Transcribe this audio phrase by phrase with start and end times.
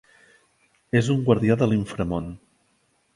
[1.01, 2.33] És un guardià de l'inframón.